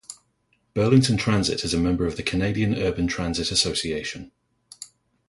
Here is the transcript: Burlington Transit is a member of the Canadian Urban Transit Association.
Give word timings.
Burlington 0.73 1.15
Transit 1.15 1.63
is 1.63 1.75
a 1.75 1.79
member 1.79 2.07
of 2.07 2.17
the 2.17 2.23
Canadian 2.23 2.73
Urban 2.73 3.05
Transit 3.05 3.51
Association. 3.51 4.31